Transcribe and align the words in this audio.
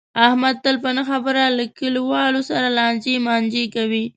احمد 0.25 0.55
تل 0.63 0.75
په 0.83 0.89
نه 0.97 1.03
خبره 1.09 1.43
له 1.57 1.65
کلیواو 1.79 2.39
سره 2.49 2.67
لانجې 2.77 3.15
مانجې 3.25 3.65
کوي. 3.75 4.05